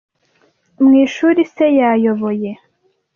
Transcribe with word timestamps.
Mu 0.81 0.91
ishuri 1.03 1.41
se 1.53 1.65
yayoboye, 1.79 2.51